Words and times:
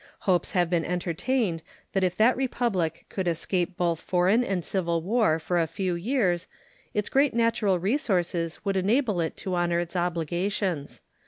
Hopes 0.21 0.53
have 0.53 0.67
been 0.67 0.83
entertained 0.83 1.61
that 1.93 2.03
if 2.03 2.15
that 2.17 2.35
Republic 2.35 3.05
could 3.09 3.27
escape 3.27 3.77
both 3.77 3.99
foreign 3.99 4.43
and 4.43 4.65
civil 4.65 5.03
war 5.03 5.37
for 5.37 5.59
a 5.59 5.67
few 5.67 5.93
years 5.93 6.47
its 6.91 7.07
great 7.07 7.35
natural 7.35 7.77
resources 7.77 8.65
would 8.65 8.77
enable 8.77 9.21
it 9.21 9.37
to 9.37 9.53
honor 9.53 9.79
its 9.79 9.95
obligations. 9.95 11.01